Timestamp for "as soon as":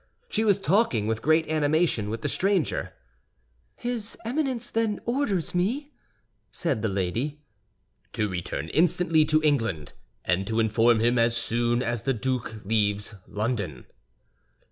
11.19-12.01